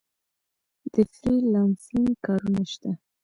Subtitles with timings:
[0.93, 2.91] د فری لانسینګ کارونه شته؟